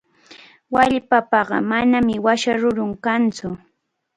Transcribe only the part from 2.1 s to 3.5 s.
washa rurun kantsu.